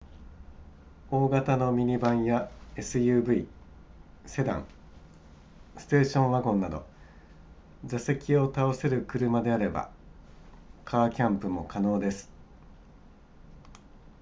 [1.11, 3.47] 大型のミニバンや suv
[4.25, 4.65] セダン
[5.77, 6.87] ステーションワゴンなど
[7.85, 9.91] 座席を倒せる車であれば
[10.85, 12.31] カーキャンプも可能です